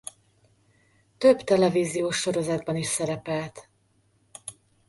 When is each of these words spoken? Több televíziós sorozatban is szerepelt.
Több 1.17 1.37
televíziós 1.41 2.17
sorozatban 2.17 2.75
is 2.75 2.87
szerepelt. 2.87 3.69